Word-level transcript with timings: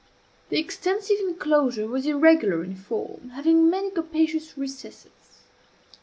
The 0.49 0.57
extensive 0.57 1.19
enclosure 1.19 1.87
was 1.87 2.07
irregular 2.07 2.63
in 2.63 2.75
form, 2.75 3.29
having 3.35 3.69
many 3.69 3.91
capacious 3.91 4.57
recesses. 4.57 5.43